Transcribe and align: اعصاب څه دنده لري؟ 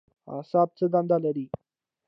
اعصاب 0.33 0.67
څه 0.77 0.85
دنده 0.93 1.17
لري؟ 1.25 1.45